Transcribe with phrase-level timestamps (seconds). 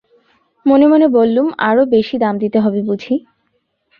[0.65, 3.15] মনে মনে বললুম, আরও বেশি দাম দিতে হবে বুঝি।